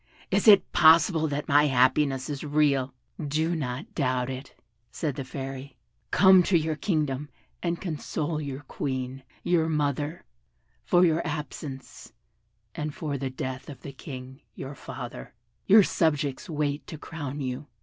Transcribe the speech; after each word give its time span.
Is 0.31 0.47
it 0.47 0.71
possible 0.71 1.27
that 1.27 1.47
my 1.47 1.65
happiness 1.67 2.27
is 2.27 2.43
real?" 2.43 2.95
"Do 3.23 3.55
not 3.55 3.93
doubt 3.93 4.31
it," 4.31 4.59
said 4.89 5.13
the 5.13 5.23
Fairy, 5.23 5.77
"come 6.09 6.41
to 6.41 6.57
your 6.57 6.75
kingdom 6.75 7.29
and 7.61 7.79
console 7.79 8.37
the 8.37 8.61
Queen, 8.67 9.21
your 9.43 9.69
mother, 9.69 10.25
for 10.83 11.05
your 11.05 11.21
absence, 11.23 12.13
and 12.73 12.95
for 12.95 13.15
the 13.19 13.29
death 13.29 13.69
of 13.69 13.83
the 13.83 13.93
King, 13.93 14.41
your 14.55 14.73
father: 14.73 15.35
your 15.67 15.83
subjects 15.83 16.49
wait 16.49 16.87
to 16.87 16.97
crown 16.97 17.39
you." 17.39 17.67